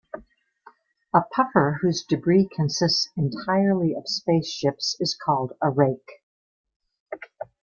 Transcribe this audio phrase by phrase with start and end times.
[1.13, 6.23] A puffer whose debris consists entirely of spaceships is called a rake.